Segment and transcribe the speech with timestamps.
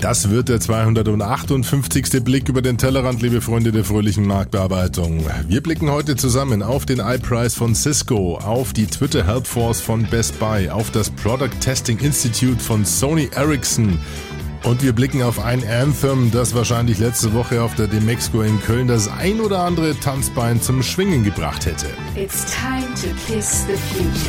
[0.00, 2.22] Das wird der 258.
[2.22, 5.24] Blick über den Tellerrand, liebe Freunde der fröhlichen Marktbearbeitung.
[5.48, 10.04] Wir blicken heute zusammen auf den iPrice von Cisco, auf die Twitter Help Force von
[10.04, 13.98] Best Buy, auf das Product Testing Institute von Sony Ericsson
[14.66, 18.88] und wir blicken auf ein Anthem, das wahrscheinlich letzte Woche auf der Demexco in Köln
[18.88, 21.86] das ein oder andere Tanzbein zum Schwingen gebracht hätte.
[22.16, 24.26] It's time to kiss the future.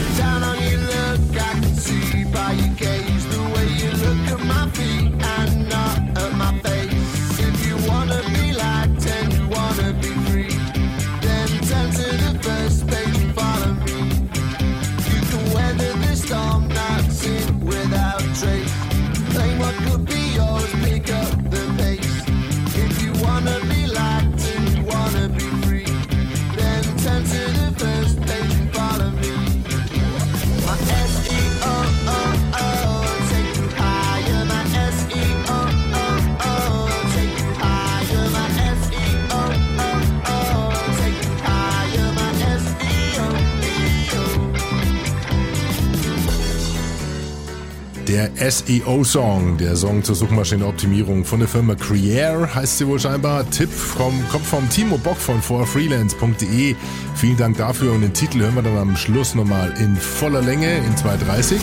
[48.49, 53.49] SEO-Song, der Song zur Suchmaschinenoptimierung von der Firma Creare, heißt sie wohl scheinbar.
[53.49, 56.75] Tipp vom, kommt vom Timo Bock von forfreelance.de.
[57.15, 60.77] Vielen Dank dafür und den Titel hören wir dann am Schluss nochmal in voller Länge
[60.77, 61.57] in 2.30.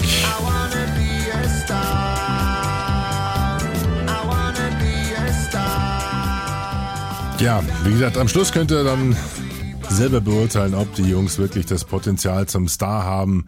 [7.41, 9.17] Ja, wie gesagt, am Schluss könnt ihr dann
[9.89, 13.47] selber beurteilen, ob die Jungs wirklich das Potenzial zum Star haben.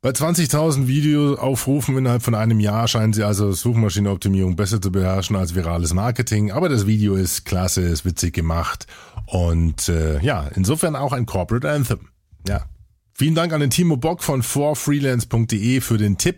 [0.00, 5.56] Bei 20.000 Videoaufrufen innerhalb von einem Jahr scheinen sie also Suchmaschinenoptimierung besser zu beherrschen als
[5.56, 6.52] virales Marketing.
[6.52, 8.86] Aber das Video ist klasse, ist witzig gemacht
[9.26, 12.10] und äh, ja, insofern auch ein Corporate Anthem.
[12.46, 12.66] Ja,
[13.12, 16.36] vielen Dank an den Timo Bock von forfreelance.de für den Tipp.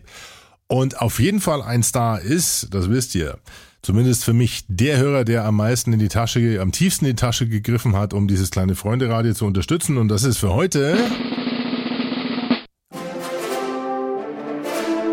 [0.67, 3.39] Und auf jeden Fall ein Star ist, das wisst ihr,
[3.83, 7.21] zumindest für mich der Hörer, der am meisten in die Tasche, am tiefsten in die
[7.21, 9.99] Tasche gegriffen hat, um dieses kleine Freunde-Radio zu unterstützen.
[9.99, 10.97] Und das ist für heute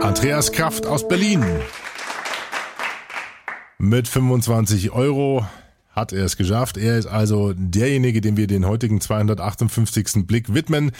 [0.02, 1.44] Andreas Kraft aus Berlin.
[3.80, 5.46] Mit 25 Euro
[5.92, 6.78] hat er es geschafft.
[6.78, 10.28] Er ist also derjenige, dem wir den heutigen 258.
[10.28, 10.92] Blick widmen.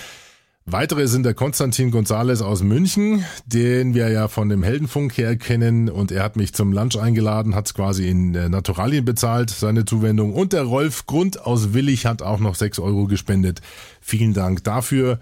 [0.66, 5.90] Weitere sind der Konstantin Gonzales aus München, den wir ja von dem Heldenfunk her kennen
[5.90, 9.86] und er hat mich zum Lunch eingeladen, hat es quasi in äh, Naturalien bezahlt, seine
[9.86, 10.34] Zuwendung.
[10.34, 13.62] Und der Rolf Grund aus Willig hat auch noch 6 Euro gespendet.
[14.02, 15.20] Vielen Dank dafür.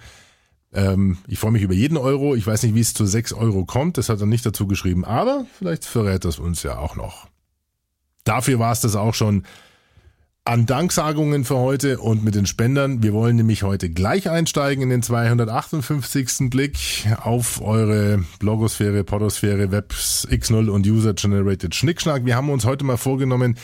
[0.75, 2.36] Ähm, ich freue mich über jeden Euro.
[2.36, 5.06] Ich weiß nicht, wie es zu 6 Euro kommt, das hat er nicht dazu geschrieben,
[5.06, 7.28] aber vielleicht verrät das uns ja auch noch.
[8.25, 9.44] Dafür war es das auch schon
[10.47, 13.02] an Danksagungen für heute und mit den Spendern.
[13.02, 16.52] Wir wollen nämlich heute gleich einsteigen in den 258.
[16.52, 16.78] Blick
[17.22, 22.25] auf eure Blogosphäre, Podosphäre, Webs X0 und User-Generated Schnickschnack.
[22.25, 23.57] Wir haben uns heute mal vorgenommen,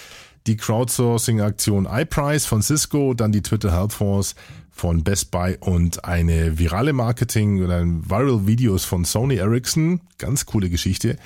[0.48, 4.36] die Crowdsourcing-Aktion iPrice von Cisco, dann die Twitter Health Force
[4.70, 10.02] von Best Buy und eine virale Marketing oder Viral Videos von Sony Ericsson.
[10.18, 11.18] Ganz coole Geschichte.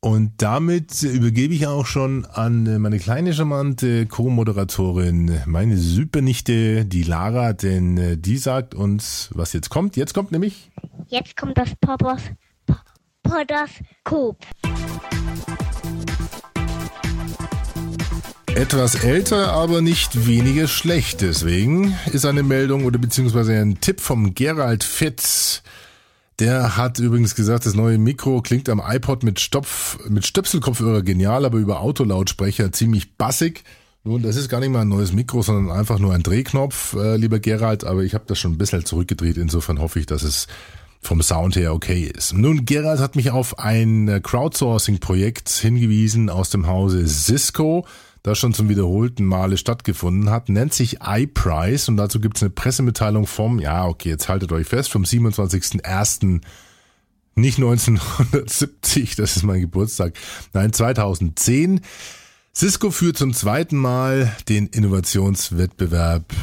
[0.00, 7.52] Und damit übergebe ich auch schon an meine kleine charmante Co-Moderatorin, meine Supernichte, die Lara,
[7.52, 9.96] denn äh, die sagt uns, was jetzt kommt.
[9.96, 10.70] Jetzt kommt nämlich.
[11.08, 12.22] Jetzt kommt das Poppers
[13.28, 14.38] Podoskop.
[18.58, 21.20] Etwas älter, aber nicht weniger schlecht.
[21.20, 25.62] Deswegen ist eine Meldung oder beziehungsweise ein Tipp vom Gerald Fitz.
[26.40, 31.44] Der hat übrigens gesagt, das neue Mikro klingt am iPod mit Stopf, mit Stöpselkopfhörer genial,
[31.44, 33.62] aber über Autolautsprecher ziemlich bassig.
[34.02, 37.16] Nun, das ist gar nicht mal ein neues Mikro, sondern einfach nur ein Drehknopf, äh,
[37.16, 39.36] lieber Gerald, aber ich habe das schon ein bisschen zurückgedreht.
[39.36, 40.48] Insofern hoffe ich, dass es
[41.00, 42.32] vom Sound her okay ist.
[42.32, 47.86] Nun, Gerald hat mich auf ein Crowdsourcing-Projekt hingewiesen aus dem Hause Cisco
[48.22, 52.50] das schon zum wiederholten Male stattgefunden hat, nennt sich iPrice und dazu gibt es eine
[52.50, 56.40] Pressemitteilung vom, ja, okay, jetzt haltet euch fest, vom 27.01.
[57.34, 60.14] Nicht 1970, das ist mein Geburtstag,
[60.52, 61.80] nein, 2010.
[62.54, 66.34] Cisco führt zum zweiten Mal den Innovationswettbewerb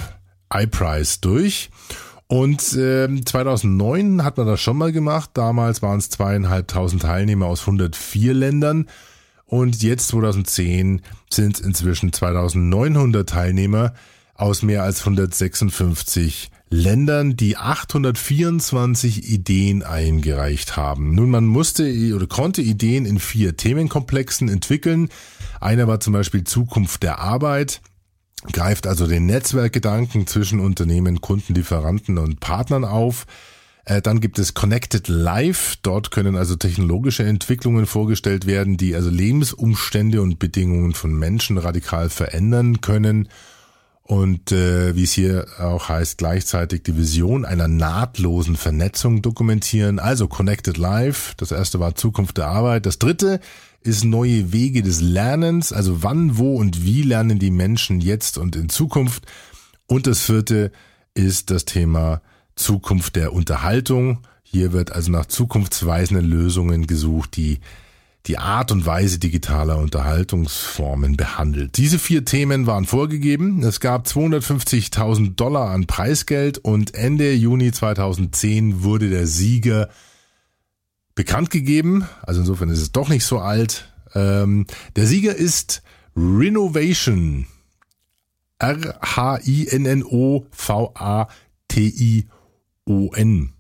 [0.54, 1.70] iPrice durch.
[2.28, 5.32] Und äh, 2009 hat man das schon mal gemacht.
[5.34, 8.88] Damals waren es zweieinhalbtausend Teilnehmer aus 104 Ländern.
[9.46, 13.94] Und jetzt 2010 sind es inzwischen 2900 Teilnehmer
[14.34, 21.14] aus mehr als 156 Ländern, die 824 Ideen eingereicht haben.
[21.14, 25.10] Nun, man musste oder konnte Ideen in vier Themenkomplexen entwickeln.
[25.62, 27.82] Einer war zum Beispiel Zukunft der Arbeit,
[28.52, 33.26] greift also den Netzwerkgedanken zwischen Unternehmen, Kunden, Lieferanten und Partnern auf.
[33.86, 35.78] Äh, dann gibt es Connected Life.
[35.84, 42.10] Dort können also technologische Entwicklungen vorgestellt werden, die also Lebensumstände und Bedingungen von Menschen radikal
[42.10, 43.30] verändern können.
[44.02, 50.00] Und äh, wie es hier auch heißt, gleichzeitig die Vision einer nahtlosen Vernetzung dokumentieren.
[50.00, 51.34] Also Connected Life.
[51.38, 52.86] Das erste war Zukunft der Arbeit.
[52.86, 53.40] Das dritte
[53.82, 55.74] ist neue Wege des Lernens.
[55.74, 59.26] Also wann, wo und wie lernen die Menschen jetzt und in Zukunft.
[59.88, 60.72] Und das vierte
[61.16, 62.22] ist das Thema
[62.56, 64.20] Zukunft der Unterhaltung.
[64.44, 67.60] Hier wird also nach zukunftsweisenden Lösungen gesucht, die
[68.28, 71.78] die Art und Weise digitaler Unterhaltungsformen behandelt.
[71.78, 73.62] Diese vier Themen waren vorgegeben.
[73.64, 79.90] Es gab 250.000 Dollar an Preisgeld und Ende Juni 2010 wurde der Sieger
[81.14, 82.08] bekannt gegeben.
[82.24, 83.94] Also insofern ist es doch nicht so alt.
[84.16, 84.66] Ähm,
[84.96, 85.84] der Sieger ist
[86.16, 87.46] Renovation.
[92.88, 93.52] R-H-I-N-N-O-V-A-T-I-O-N.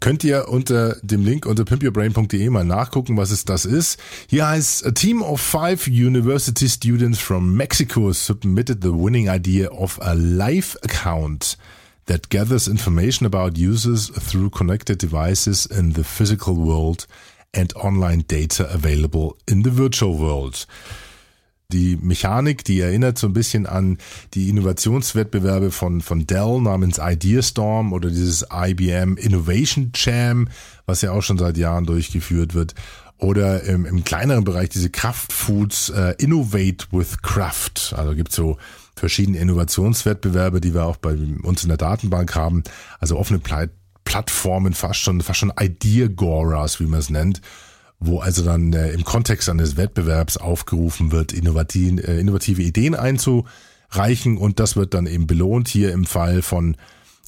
[0.00, 3.98] Könnt ihr unter dem Link unter pimpyourbrain.de mal nachgucken, was es das ist.
[4.26, 10.00] Hier heißt a team of five university students from Mexico submitted the winning idea of
[10.00, 11.58] a live account
[12.06, 17.06] that gathers information about users through connected devices in the physical world
[17.54, 20.66] and online data available in the virtual world
[21.72, 23.98] die Mechanik, die erinnert so ein bisschen an
[24.34, 30.48] die Innovationswettbewerbe von, von Dell namens Ideastorm oder dieses IBM Innovation Jam,
[30.86, 32.74] was ja auch schon seit Jahren durchgeführt wird.
[33.18, 37.94] Oder im, im kleineren Bereich diese Kraftfoods äh, Innovate with Craft.
[37.94, 38.56] Also gibt's so
[38.96, 42.62] verschiedene Innovationswettbewerbe, die wir auch bei uns in der Datenbank haben.
[42.98, 43.40] Also offene
[44.04, 47.40] Plattformen, fast schon, fast schon Idea-Goras, wie man es nennt
[48.00, 54.38] wo also dann äh, im Kontext eines Wettbewerbs aufgerufen wird, innovative, äh, innovative Ideen einzureichen
[54.38, 56.76] und das wird dann eben belohnt, hier im Fall von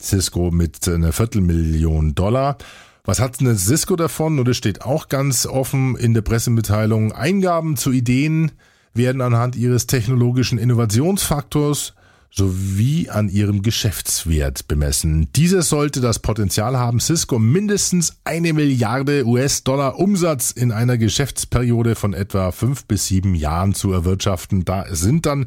[0.01, 2.57] Cisco mit einer Viertelmillion Dollar.
[3.05, 4.39] Was hat denn Cisco davon?
[4.39, 8.53] Und es steht auch ganz offen in der Pressemitteilung, Eingaben zu Ideen
[8.95, 11.95] werden anhand ihres technologischen Innovationsfaktors
[12.34, 15.29] sowie an ihrem Geschäftswert bemessen.
[15.37, 22.14] Dieser sollte das Potenzial haben, Cisco mindestens eine Milliarde US-Dollar Umsatz in einer Geschäftsperiode von
[22.14, 24.64] etwa fünf bis sieben Jahren zu erwirtschaften.
[24.64, 25.46] Da sind dann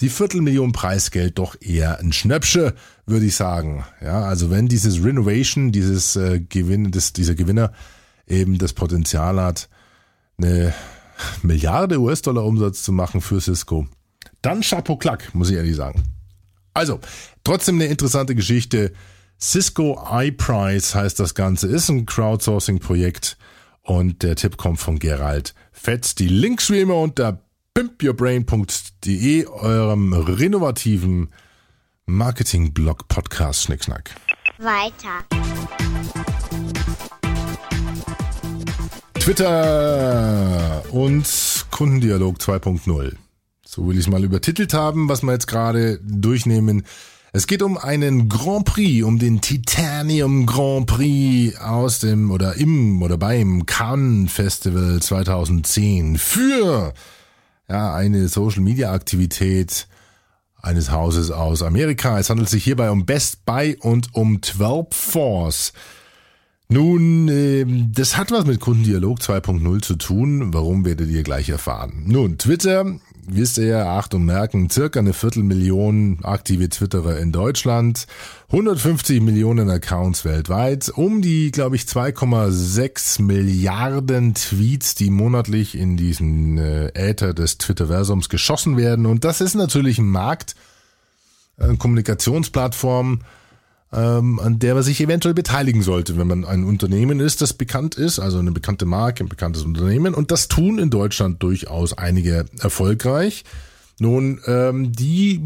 [0.00, 2.74] die Viertelmillion Preisgeld doch eher ein Schnäppsche,
[3.04, 3.84] würde ich sagen.
[4.00, 7.72] Ja, also wenn dieses Renovation, dieses äh, Gewinn, das, dieser Gewinner
[8.26, 9.68] eben das Potenzial hat,
[10.38, 10.72] eine
[11.42, 13.86] Milliarde US-Dollar Umsatz zu machen für Cisco,
[14.40, 16.02] dann Chapeau Klack, muss ich ehrlich sagen.
[16.74, 17.00] Also,
[17.44, 18.92] trotzdem eine interessante Geschichte.
[19.40, 23.36] Cisco iPrice heißt das Ganze, ist ein Crowdsourcing-Projekt
[23.82, 26.14] und der Tipp kommt von Gerald Fetz.
[26.14, 27.42] Die Links wie immer unter
[27.74, 31.30] pimpyourbrain.de, eurem renovativen
[32.06, 34.14] Marketing-Blog Podcast Schnickschnack.
[34.58, 35.24] Weiter.
[39.14, 43.16] Twitter und Kundendialog 2.0.
[43.74, 46.82] So will ich es mal übertitelt haben, was wir jetzt gerade durchnehmen.
[47.32, 53.00] Es geht um einen Grand Prix, um den Titanium Grand Prix aus dem oder im
[53.00, 56.92] oder beim Cannes Festival 2010 für
[57.66, 59.88] ja, eine Social Media Aktivität
[60.60, 62.18] eines Hauses aus Amerika.
[62.18, 65.72] Es handelt sich hierbei um Best Buy und um 12 Force.
[66.68, 70.52] Nun, äh, das hat was mit Kundendialog 2.0 zu tun.
[70.52, 72.04] Warum werdet ihr gleich erfahren?
[72.06, 72.98] Nun, Twitter
[73.34, 78.06] wisst ihr ja, Achtung merken, circa eine Viertelmillion aktive Twitterer in Deutschland,
[78.48, 86.58] 150 Millionen Accounts weltweit, um die, glaube ich, 2,6 Milliarden Tweets, die monatlich in diesen
[86.58, 89.06] äh, Äther des Twitterversums geschossen werden.
[89.06, 90.54] Und das ist natürlich ein Markt,
[91.56, 93.20] eine Kommunikationsplattform,
[93.92, 97.94] ähm, an der man sich eventuell beteiligen sollte, wenn man ein Unternehmen ist, das bekannt
[97.94, 100.14] ist, also eine bekannte Marke, ein bekanntes Unternehmen.
[100.14, 103.44] Und das tun in Deutschland durchaus einige erfolgreich.
[103.98, 105.40] Nun, ähm, die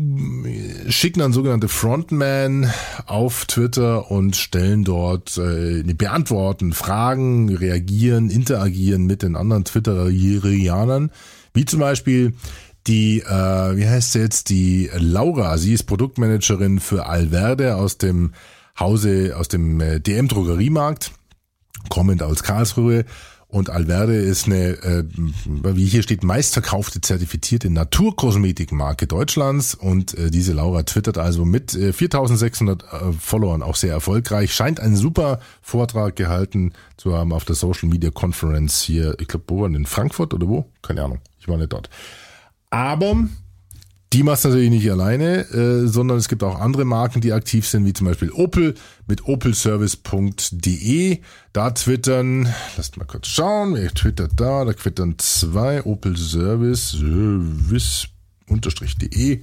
[0.89, 2.73] schicken dann sogenannte Frontman
[3.05, 11.11] auf Twitter und stellen dort, äh, beantworten Fragen, reagieren, interagieren mit den anderen Twitterianern,
[11.53, 12.35] wie zum Beispiel
[12.87, 18.33] die, äh, wie heißt sie jetzt, die Laura, sie ist Produktmanagerin für Alverde aus dem
[18.79, 21.13] Hause, aus dem äh, DM-Drogeriemarkt,
[21.89, 23.05] kommend aus Karlsruhe.
[23.49, 25.05] Und Alverde ist eine, äh,
[25.47, 29.75] wie hier steht, meistverkaufte zertifizierte Naturkosmetikmarke Deutschlands.
[29.75, 32.87] Und äh, diese Laura twittert also mit äh, 4600 äh,
[33.19, 34.53] Followern auch sehr erfolgreich.
[34.53, 39.45] Scheint einen super Vortrag gehalten zu haben auf der Social Media Conference hier, ich glaube,
[39.49, 40.67] wo war in Frankfurt oder wo?
[40.83, 41.89] Keine Ahnung, ich war nicht dort.
[42.71, 43.29] Aber
[44.13, 47.67] Die macht es natürlich nicht alleine, äh, sondern es gibt auch andere Marken, die aktiv
[47.67, 48.75] sind, wie zum Beispiel Opel
[49.09, 51.19] mit opelservice.de.
[51.53, 54.65] Da twittern, lasst mal kurz schauen, wer twittert da?
[54.65, 56.91] Da twittern zwei Opel Service,
[58.49, 59.43] service-de.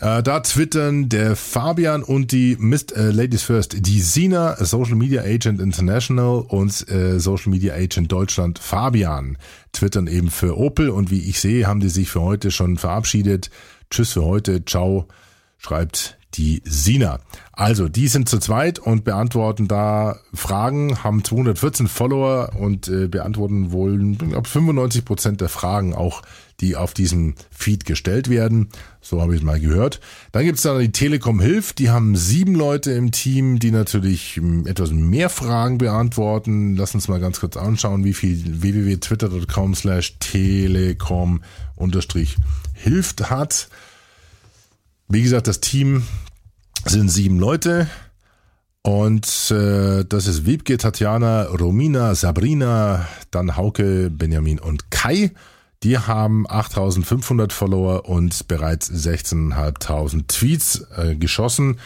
[0.00, 5.22] Äh, da twittern der Fabian und die Mist, äh, Ladies First, die Sina, Social Media
[5.22, 9.36] Agent International und äh, Social Media Agent Deutschland Fabian
[9.72, 13.50] twittern eben für Opel und wie ich sehe, haben die sich für heute schon verabschiedet.
[13.90, 15.06] Tschüss für heute, ciao,
[15.58, 17.18] schreibt die Sina.
[17.52, 23.72] Also, die sind zu zweit und beantworten da Fragen, haben 214 Follower und äh, beantworten
[23.72, 26.22] wohl ab 95 Prozent der Fragen auch,
[26.60, 28.68] die auf diesem Feed gestellt werden.
[29.00, 30.00] So habe ich es mal gehört.
[30.32, 34.36] Dann gibt es da die Telekom Hilf, die haben sieben Leute im Team, die natürlich
[34.36, 36.76] ähm, etwas mehr Fragen beantworten.
[36.76, 41.42] Lass uns mal ganz kurz anschauen, wie viel www.twitter.com slash telekom
[41.76, 42.36] unterstrich
[42.74, 43.68] hilft hat.
[45.08, 46.04] Wie gesagt, das Team
[46.84, 47.88] sind sieben Leute.
[48.82, 55.32] Und äh, das ist Wiebke, Tatjana, Romina, Sabrina, dann Hauke, Benjamin und Kai.
[55.82, 61.78] Die haben 8500 Follower und bereits 16.500 Tweets äh, geschossen.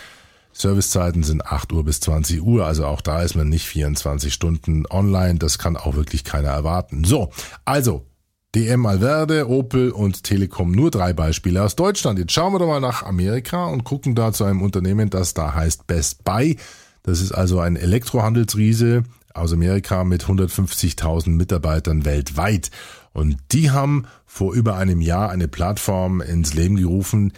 [0.52, 4.84] Servicezeiten sind 8 Uhr bis 20 Uhr, also auch da ist man nicht 24 Stunden
[4.88, 5.38] online.
[5.38, 7.04] Das kann auch wirklich keiner erwarten.
[7.04, 7.30] So,
[7.64, 8.06] also
[8.54, 10.72] DM Alverde, Opel und Telekom.
[10.72, 12.18] Nur drei Beispiele aus Deutschland.
[12.18, 15.54] Jetzt schauen wir doch mal nach Amerika und gucken da zu einem Unternehmen, das da
[15.54, 16.56] heißt Best Buy.
[17.02, 22.70] Das ist also ein Elektrohandelsriese aus Amerika mit 150.000 Mitarbeitern weltweit.
[23.14, 27.32] Und die haben vor über einem Jahr eine Plattform ins Leben gerufen,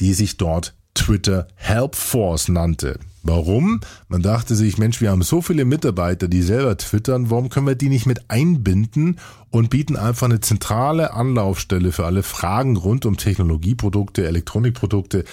[0.00, 2.98] die sich dort Twitter Help Force nannte.
[3.22, 3.80] Warum?
[4.08, 7.74] Man dachte sich, Mensch, wir haben so viele Mitarbeiter, die selber twittern, warum können wir
[7.74, 9.18] die nicht mit einbinden
[9.50, 15.24] und bieten einfach eine zentrale Anlaufstelle für alle Fragen rund um Technologieprodukte, Elektronikprodukte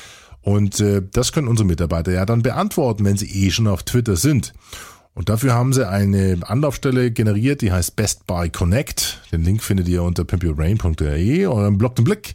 [0.42, 4.18] und äh, das können unsere Mitarbeiter ja dann beantworten, wenn sie eh schon auf Twitter
[4.18, 4.54] sind.
[5.14, 9.22] Und dafür haben sie eine Anlaufstelle generiert, die heißt Best Buy Connect.
[9.32, 12.34] Den Link findet ihr unter pimpyourbrain.de oder im Blog den Blick.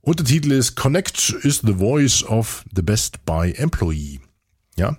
[0.00, 4.20] Untertitel ist Connect is the voice of the Best Buy Employee.
[4.76, 4.96] Ja.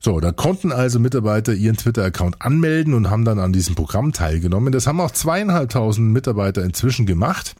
[0.00, 4.72] So, da konnten also Mitarbeiter ihren Twitter-Account anmelden und haben dann an diesem Programm teilgenommen.
[4.72, 7.54] Das haben auch zweieinhalbtausend Mitarbeiter inzwischen gemacht.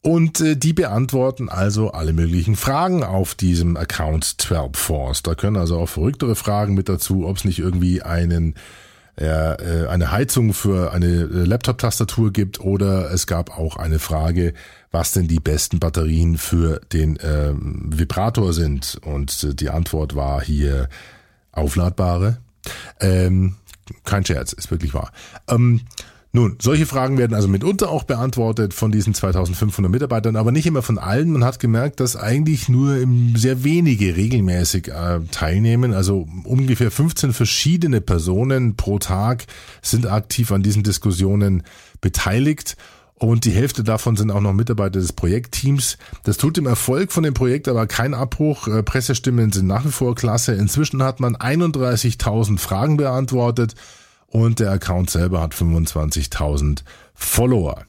[0.00, 5.22] Und äh, die beantworten also alle möglichen Fragen auf diesem Account 12 Force.
[5.22, 8.54] Da können also auch verrücktere Fragen mit dazu, ob es nicht irgendwie einen
[9.16, 14.54] äh, eine Heizung für eine äh, Laptop-Tastatur gibt oder es gab auch eine Frage,
[14.92, 19.00] was denn die besten Batterien für den äh, Vibrator sind.
[19.04, 20.88] Und äh, die Antwort war hier
[21.50, 22.38] aufladbare.
[23.00, 23.56] Ähm,
[24.04, 25.10] kein Scherz, ist wirklich wahr.
[25.48, 25.80] Ähm,
[26.38, 30.82] nun, solche Fragen werden also mitunter auch beantwortet von diesen 2500 Mitarbeitern, aber nicht immer
[30.82, 31.32] von allen.
[31.32, 33.04] Man hat gemerkt, dass eigentlich nur
[33.34, 35.92] sehr wenige regelmäßig äh, teilnehmen.
[35.92, 39.46] Also ungefähr 15 verschiedene Personen pro Tag
[39.82, 41.64] sind aktiv an diesen Diskussionen
[42.00, 42.76] beteiligt.
[43.16, 45.98] Und die Hälfte davon sind auch noch Mitarbeiter des Projektteams.
[46.22, 48.68] Das tut dem Erfolg von dem Projekt aber keinen Abbruch.
[48.68, 50.54] Äh, Pressestimmen sind nach wie vor klasse.
[50.54, 53.74] Inzwischen hat man 31.000 Fragen beantwortet
[54.30, 56.82] und der Account selber hat 25.000
[57.14, 57.84] Follower.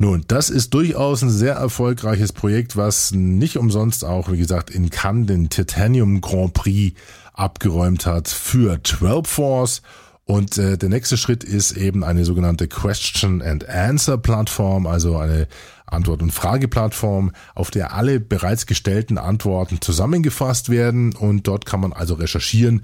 [0.00, 4.90] Nun, das ist durchaus ein sehr erfolgreiches Projekt, was nicht umsonst auch, wie gesagt, in
[4.90, 6.96] Cannes den Titanium Grand Prix
[7.32, 9.82] abgeräumt hat für 12 Force.
[10.24, 15.48] Und äh, der nächste Schritt ist eben eine sogenannte Question and Answer Plattform, also eine
[15.86, 21.14] Antwort- und Frageplattform, auf der alle bereits gestellten Antworten zusammengefasst werden.
[21.16, 22.82] Und dort kann man also recherchieren,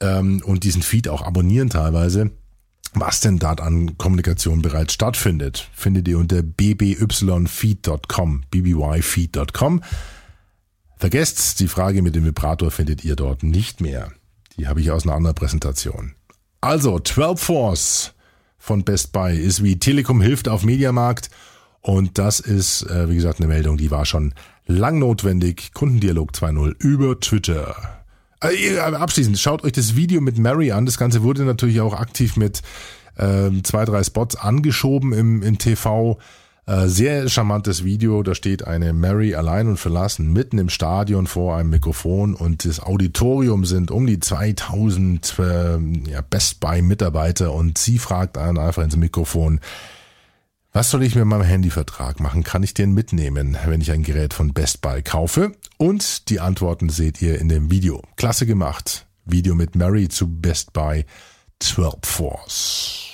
[0.00, 2.30] ähm, und diesen Feed auch abonnieren teilweise,
[2.94, 5.68] was denn dort an Kommunikation bereits stattfindet.
[5.74, 9.82] Findet ihr unter bbyfeed.com, bbyfeed.com.
[10.96, 14.12] Vergesst, die Frage mit dem Vibrator findet ihr dort nicht mehr.
[14.56, 16.14] Die habe ich aus einer anderen Präsentation.
[16.60, 18.14] Also, 12 Force
[18.56, 21.28] von Best Buy ist wie Telekom hilft auf Mediamarkt.
[21.82, 24.32] Und das ist, äh, wie gesagt, eine Meldung, die war schon
[24.66, 25.74] lang notwendig.
[25.74, 28.03] Kundendialog 2.0 über Twitter.
[28.44, 30.86] Äh, abschließend, schaut euch das Video mit Mary an.
[30.86, 32.62] Das Ganze wurde natürlich auch aktiv mit
[33.18, 36.18] ähm, zwei, drei Spots angeschoben im, im TV.
[36.66, 38.22] Äh, sehr charmantes Video.
[38.22, 42.80] Da steht eine Mary allein und verlassen mitten im Stadion vor einem Mikrofon und das
[42.80, 45.78] Auditorium sind um die 2000 äh,
[46.10, 49.60] ja, Best Buy Mitarbeiter und sie fragt einen einfach ins Mikrofon,
[50.74, 52.42] was soll ich mit meinem Handyvertrag machen?
[52.42, 55.52] Kann ich den mitnehmen, wenn ich ein Gerät von Best Buy kaufe?
[55.78, 58.02] Und die Antworten seht ihr in dem Video.
[58.16, 59.06] Klasse gemacht.
[59.24, 61.06] Video mit Mary zu Best Buy
[61.60, 63.04] 12 Force.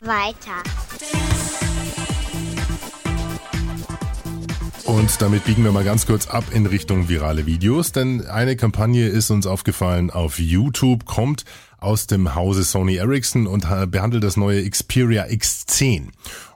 [0.00, 0.60] Weiter.
[4.86, 9.06] Und damit biegen wir mal ganz kurz ab in Richtung virale Videos, denn eine Kampagne
[9.06, 11.44] ist uns aufgefallen auf YouTube, kommt
[11.84, 16.08] aus dem Hause Sony Ericsson und behandelt das neue Xperia X10.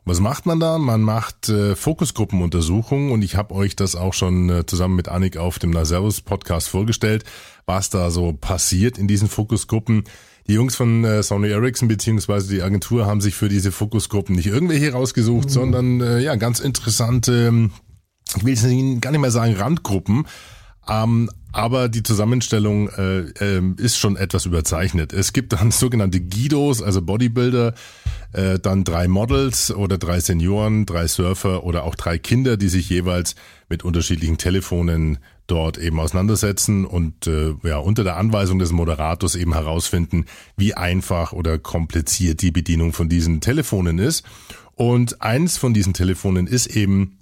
[0.04, 0.78] Was macht man da?
[0.78, 5.37] Man macht äh, Fokusgruppenuntersuchungen und ich habe euch das auch schon äh, zusammen mit Annik
[5.37, 7.25] auf dem Naservus Podcast vorgestellt,
[7.66, 10.04] was da so passiert in diesen Fokusgruppen.
[10.47, 14.47] Die Jungs von äh, Sony Ericsson beziehungsweise die Agentur haben sich für diese Fokusgruppen nicht
[14.47, 15.52] irgendwelche rausgesucht, mhm.
[15.52, 17.68] sondern äh, ja ganz interessante,
[18.35, 20.26] ich will jetzt gar nicht mehr sagen Randgruppen,
[20.88, 25.12] ähm, aber die Zusammenstellung äh, äh, ist schon etwas überzeichnet.
[25.12, 27.75] Es gibt dann sogenannte Guidos, also Bodybuilder,
[28.33, 32.90] äh, dann drei Models oder drei Senioren, drei Surfer oder auch drei Kinder, die sich
[32.90, 33.35] jeweils
[33.69, 39.55] mit unterschiedlichen Telefonen dort eben auseinandersetzen und äh, ja unter der Anweisung des Moderators eben
[39.55, 40.26] herausfinden,
[40.57, 44.25] wie einfach oder kompliziert die Bedienung von diesen Telefonen ist.
[44.75, 47.19] Und eins von diesen Telefonen ist eben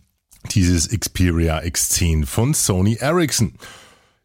[0.50, 3.54] dieses Xperia X10 von Sony Ericsson.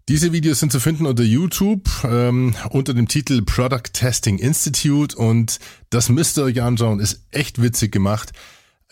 [0.09, 5.15] Diese Videos sind zu finden unter YouTube ähm, unter dem Titel Product Testing Institute.
[5.15, 8.31] Und das müsst ihr euch anschauen, ist echt witzig gemacht.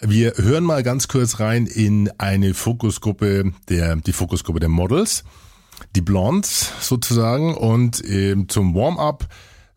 [0.01, 5.24] Wir hören mal ganz kurz rein in eine Fokusgruppe der die Fokusgruppe der Models,
[5.96, 7.56] die Blondes sozusagen.
[7.56, 9.28] Und ähm, zum Warm-up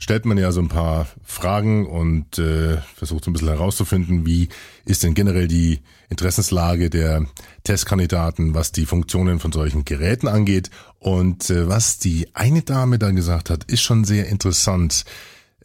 [0.03, 4.49] stellt man ja so ein paar Fragen und äh, versucht so ein bisschen herauszufinden, wie
[4.85, 5.79] ist denn generell die
[6.11, 7.25] Interessenslage der
[7.63, 10.71] Testkandidaten, was die Funktionen von solchen Geräten angeht.
[10.99, 15.05] Und äh, was die eine Dame da gesagt hat, ist schon sehr interessant.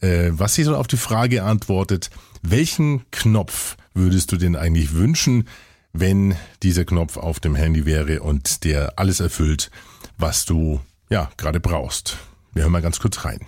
[0.00, 2.08] Äh, was sie so auf die Frage antwortet,
[2.42, 5.48] welchen Knopf würdest du denn eigentlich wünschen,
[5.92, 9.72] wenn dieser Knopf auf dem Handy wäre und der alles erfüllt,
[10.16, 10.78] was du
[11.10, 12.18] ja gerade brauchst?
[12.54, 13.40] Wir hören mal ganz kurz rein.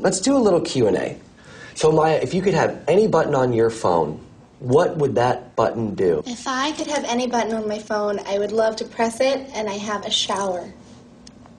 [0.00, 1.18] Let's do a little Q&A.
[1.74, 4.18] So Maya, if you could have any button on your phone,
[4.58, 6.22] what would that button do?
[6.26, 9.46] If I could have any button on my phone, I would love to press it
[9.52, 10.72] and I have a shower.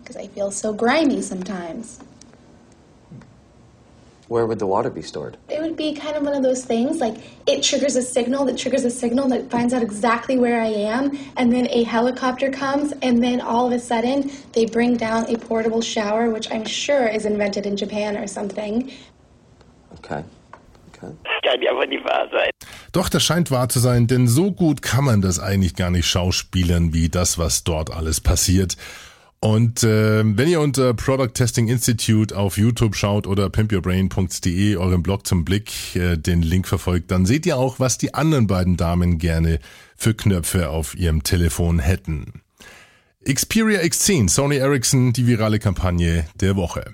[0.01, 1.99] Because I feel so grimy sometimes.
[4.31, 5.35] Where would the water be stored?
[5.49, 8.57] It would be kind of one of those things like it triggers a signal that
[8.57, 12.93] triggers a signal that finds out exactly where I am, and then a helicopter comes,
[13.01, 17.07] and then all of a sudden they bring down a portable shower, which I'm sure
[17.07, 18.89] is invented in Japan or something.
[19.95, 20.23] Okay.
[20.95, 21.13] Okay.
[21.43, 22.51] Kann ja wohl nicht wahr sein.
[22.93, 26.05] Doch, das scheint wahr zu sein, denn so gut kann man das eigentlich gar nicht
[26.05, 28.77] schauspielern, wie das, was dort alles passiert.
[29.43, 35.25] Und äh, wenn ihr unter Product Testing Institute auf YouTube schaut oder pimpyourbrain.de euren Blog
[35.25, 39.17] zum Blick äh, den Link verfolgt, dann seht ihr auch, was die anderen beiden Damen
[39.17, 39.59] gerne
[39.97, 42.43] für Knöpfe auf ihrem Telefon hätten.
[43.25, 46.93] Xperia X10, Sony Ericsson, die virale Kampagne der Woche.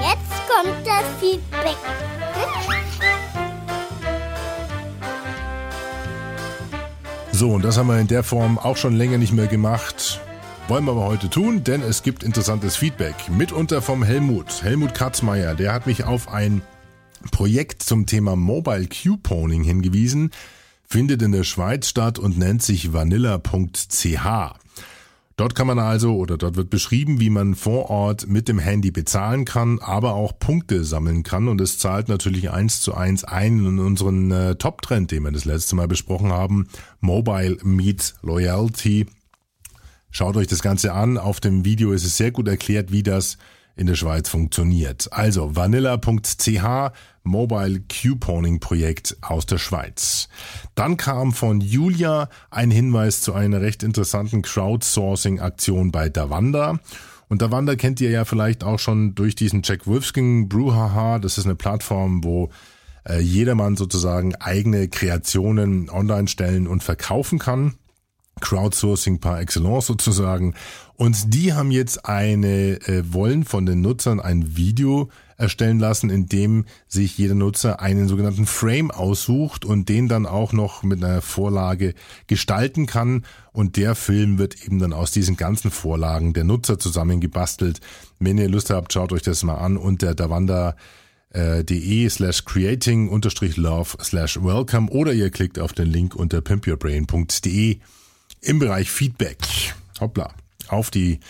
[0.00, 1.76] Jetzt kommt das Feedback.
[7.32, 10.20] So, und das haben wir in der Form auch schon länger nicht mehr gemacht.
[10.68, 13.14] Wollen wir aber heute tun, denn es gibt interessantes Feedback.
[13.30, 14.62] Mitunter vom Helmut.
[14.62, 16.62] Helmut Katzmeier, der hat mich auf ein
[17.30, 20.30] Projekt zum Thema Mobile Couponing hingewiesen.
[20.86, 24.61] Findet in der Schweiz statt und nennt sich vanilla.ch.
[25.36, 28.90] Dort kann man also oder dort wird beschrieben, wie man vor Ort mit dem Handy
[28.90, 33.58] bezahlen kann, aber auch Punkte sammeln kann und es zahlt natürlich eins zu eins ein
[33.58, 36.68] in unseren äh, Top-Trend, den wir das letzte Mal besprochen haben,
[37.00, 39.06] Mobile Meets Loyalty.
[40.10, 41.16] Schaut euch das Ganze an.
[41.16, 43.38] Auf dem Video ist es sehr gut erklärt, wie das
[43.76, 45.08] in der Schweiz funktioniert.
[45.12, 46.92] Also vanilla.ch
[47.24, 50.28] Mobile Couponing Projekt aus der Schweiz.
[50.74, 56.80] Dann kam von Julia ein Hinweis zu einer recht interessanten Crowdsourcing Aktion bei Davanda.
[57.28, 61.18] Und Davanda kennt ihr ja vielleicht auch schon durch diesen Jack Wolfskin Brouhaha.
[61.18, 62.50] Das ist eine Plattform, wo
[63.08, 67.74] äh, jedermann sozusagen eigene Kreationen online stellen und verkaufen kann.
[68.40, 70.54] Crowdsourcing par excellence sozusagen.
[70.96, 76.26] Und die haben jetzt eine, äh, wollen von den Nutzern ein Video erstellen lassen, in
[76.26, 81.20] dem sich jeder Nutzer einen sogenannten Frame aussucht und den dann auch noch mit einer
[81.20, 81.94] Vorlage
[82.26, 83.24] gestalten kann.
[83.52, 87.80] Und der Film wird eben dann aus diesen ganzen Vorlagen der Nutzer zusammengebastelt.
[88.18, 90.76] Wenn ihr Lust habt, schaut euch das mal an unter davanda
[91.30, 97.78] äh, slash creating unterstrich love slash welcome oder ihr klickt auf den Link unter pimpyourbrain.de
[98.42, 99.38] im Bereich Feedback.
[100.00, 100.34] Hoppla.
[100.68, 101.20] Auf die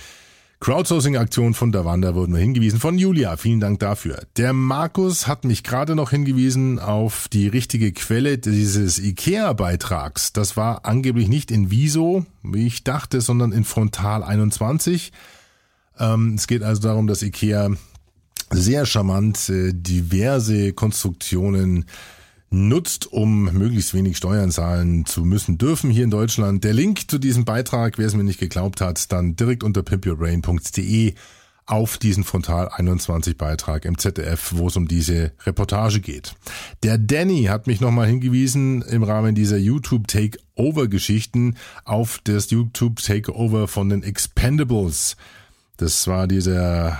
[0.60, 3.36] Crowdsourcing-Aktion von Davanda wurden wir hingewiesen von Julia.
[3.36, 4.22] Vielen Dank dafür.
[4.36, 10.32] Der Markus hat mich gerade noch hingewiesen auf die richtige Quelle dieses IKEA-Beitrags.
[10.32, 15.12] Das war angeblich nicht in Viso, wie ich dachte, sondern in Frontal 21.
[15.98, 17.70] Ähm, es geht also darum, dass IKEA
[18.50, 21.86] sehr charmant äh, diverse Konstruktionen
[22.52, 26.64] nutzt, um möglichst wenig Steuern zahlen zu müssen dürfen hier in Deutschland.
[26.64, 31.14] Der Link zu diesem Beitrag, wer es mir nicht geglaubt hat, dann direkt unter pimpyourbrain.de
[31.66, 36.34] auf diesen Frontal 21 Beitrag im ZDF, wo es um diese Reportage geht.
[36.82, 43.00] Der Danny hat mich nochmal hingewiesen im Rahmen dieser YouTube Takeover Geschichten auf das YouTube
[43.00, 45.16] Takeover von den Expendables.
[45.82, 46.96] Das war dieser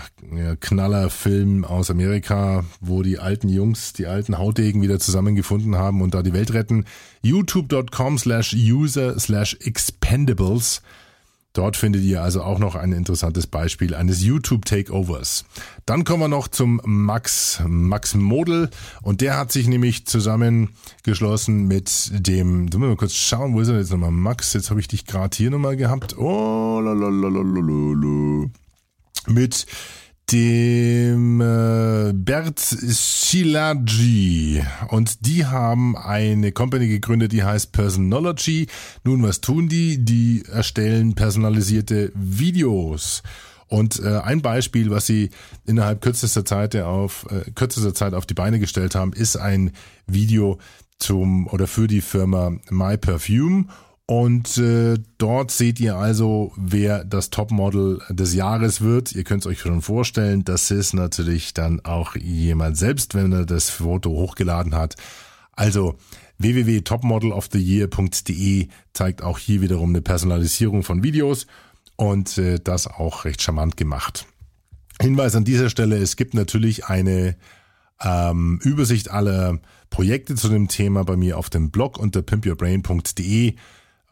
[0.59, 6.23] Knallerfilm aus Amerika, wo die alten Jungs, die alten Hautdegen wieder zusammengefunden haben und da
[6.25, 6.87] die Welt retten.
[7.23, 10.83] youtube.com slash user slash expendables.
[11.53, 15.45] Dort findet ihr also auch noch ein interessantes Beispiel eines YouTube-Takeovers.
[15.87, 18.69] Dann kommen wir noch zum Max, Max Model
[19.03, 23.69] und der hat sich nämlich zusammengeschlossen mit dem, müssen wir mal kurz schauen, wo ist
[23.69, 24.11] er jetzt nochmal?
[24.11, 26.19] Max, jetzt habe ich dich gerade hier nochmal gehabt.
[26.19, 28.59] Oh, lalalala
[29.29, 29.67] mit
[30.31, 38.69] dem äh, Bert Shilagi und die haben eine Company gegründet, die heißt Personology.
[39.05, 40.05] Nun, was tun die?
[40.05, 43.23] Die erstellen personalisierte Videos.
[43.69, 45.31] Und äh, ein Beispiel, was sie
[45.67, 49.73] innerhalb kürzester Zeit auf äh, kürzester Zeit auf die Beine gestellt haben, ist ein
[50.07, 50.59] Video
[50.99, 53.67] zum oder für die Firma My Perfume
[54.13, 59.15] und äh, dort seht ihr also, wer das Topmodel des Jahres wird.
[59.15, 63.47] Ihr könnt es euch schon vorstellen, das ist natürlich dann auch jemand selbst, wenn er
[63.47, 64.97] das Foto hochgeladen hat.
[65.53, 65.97] Also
[66.37, 71.47] www.topmodeloftheyear.de zeigt auch hier wiederum eine Personalisierung von Videos
[71.97, 74.27] und äh, das auch recht charmant gemacht.
[75.01, 77.35] Hinweis an dieser Stelle, es gibt natürlich eine
[78.05, 83.55] ähm, Übersicht aller Projekte zu dem Thema bei mir auf dem Blog unter pimpyourbrain.de.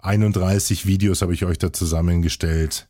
[0.02, 2.88] 31 Videos habe ich euch da zusammengestellt,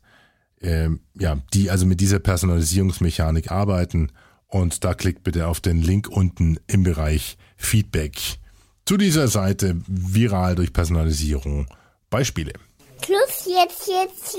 [0.61, 4.11] ähm, ja, die also mit dieser Personalisierungsmechanik arbeiten.
[4.47, 8.39] Und da klickt bitte auf den Link unten im Bereich Feedback
[8.85, 11.67] zu dieser Seite viral durch Personalisierung
[12.09, 12.53] Beispiele.
[13.03, 14.37] Schluss, jetzt, jetzt,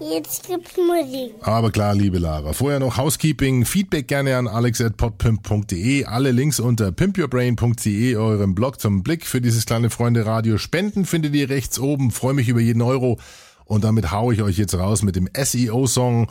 [0.00, 1.34] jetzt gibt's Musik.
[1.42, 2.52] Aber klar, liebe Lara.
[2.52, 3.64] Vorher noch Housekeeping.
[3.64, 6.04] Feedback gerne an alex.podpimp.de.
[6.04, 10.56] Alle Links unter pimpyourbrain.de, eurem Blog zum Blick für dieses kleine Freunde Radio.
[10.56, 12.10] Spenden findet ihr rechts oben.
[12.10, 13.18] Freue mich über jeden Euro.
[13.66, 16.28] Und damit haue ich euch jetzt raus mit dem SEO-Song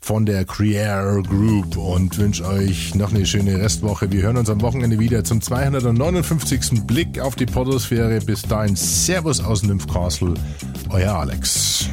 [0.00, 4.10] von der Creator Group und wünsche euch noch eine schöne Restwoche.
[4.10, 6.86] Wir hören uns am Wochenende wieder zum 259.
[6.86, 8.20] Blick auf die Podosphäre.
[8.20, 10.34] Bis dahin Servus aus Nymphcastle,
[10.88, 11.88] euer Alex.